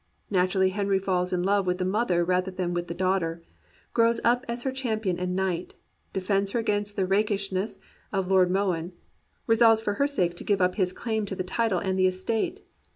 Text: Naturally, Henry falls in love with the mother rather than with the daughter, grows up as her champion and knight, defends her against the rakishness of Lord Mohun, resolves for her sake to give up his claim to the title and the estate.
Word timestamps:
Naturally, 0.31 0.69
Henry 0.69 0.97
falls 0.97 1.31
in 1.31 1.43
love 1.43 1.67
with 1.67 1.77
the 1.77 1.85
mother 1.85 2.23
rather 2.25 2.49
than 2.49 2.73
with 2.73 2.87
the 2.87 2.95
daughter, 2.95 3.43
grows 3.93 4.19
up 4.23 4.43
as 4.47 4.63
her 4.63 4.71
champion 4.71 5.19
and 5.19 5.35
knight, 5.35 5.75
defends 6.11 6.53
her 6.53 6.59
against 6.59 6.95
the 6.95 7.05
rakishness 7.05 7.79
of 8.11 8.27
Lord 8.27 8.49
Mohun, 8.49 8.93
resolves 9.45 9.79
for 9.79 9.93
her 10.01 10.07
sake 10.07 10.35
to 10.37 10.43
give 10.43 10.59
up 10.59 10.73
his 10.73 10.91
claim 10.91 11.27
to 11.27 11.35
the 11.35 11.43
title 11.43 11.77
and 11.77 11.99
the 11.99 12.07
estate. 12.07 12.63